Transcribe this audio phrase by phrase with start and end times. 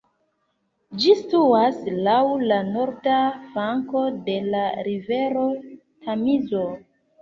[1.03, 1.77] Ĝi situas
[2.09, 2.17] laŭ
[2.53, 3.21] la norda
[3.53, 5.49] flanko de la rivero
[5.83, 6.69] Tamizo.